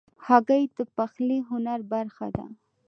هګۍ 0.27 0.63
د 0.77 0.79
پخلي 0.95 1.39
هنر 1.49 1.79
برخه 1.93 2.27
ده. 2.35 2.45